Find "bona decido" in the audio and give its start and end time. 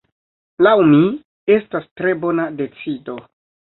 2.27-3.21